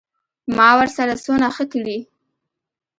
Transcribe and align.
ما 0.57 0.69
ورسره 0.77 1.13
څونه 1.23 1.47
ښه 1.55 1.65
کړي. 1.73 1.99